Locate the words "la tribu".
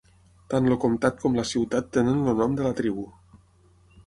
2.71-3.05